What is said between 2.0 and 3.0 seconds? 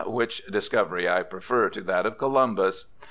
of Columbus.'